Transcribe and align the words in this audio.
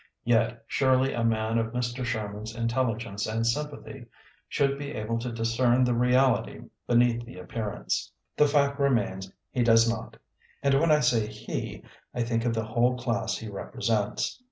Yet 0.23 0.63
surely 0.65 1.13
a 1.13 1.23
man 1.23 1.59
of 1.59 1.73
Mr. 1.73 2.03
Sherman's 2.03 2.55
in 2.55 2.67
telligence 2.67 3.31
and 3.31 3.45
sympathy 3.45 4.07
should 4.49 4.79
be 4.79 4.93
able 4.95 5.19
to 5.19 5.31
discern 5.31 5.83
the 5.83 5.93
reality 5.93 6.59
beneath 6.87 7.23
the 7.23 7.39
ap 7.39 7.49
pearance. 7.49 8.09
The 8.35 8.47
fact 8.47 8.79
remains, 8.79 9.31
he 9.51 9.61
does 9.61 9.87
not; 9.87 10.17
and 10.63 10.73
when 10.79 10.89
I 10.91 11.01
say 11.01 11.27
he, 11.27 11.83
I 12.15 12.23
think 12.23 12.45
of 12.45 12.55
the 12.55 12.65
whole 12.65 12.97
class 12.97 13.37
he 13.37 13.47
represents. 13.47 14.39